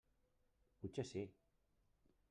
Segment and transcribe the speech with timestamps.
[0.79, 1.25] Potser sí!